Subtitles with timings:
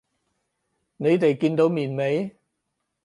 [0.97, 2.35] 你哋見到面未？